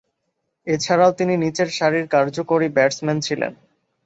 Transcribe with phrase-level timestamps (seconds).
[0.67, 3.51] এছাড়াও তিনি নিচের সারির কার্যকরী ব্যাটসম্যান ছিলেন।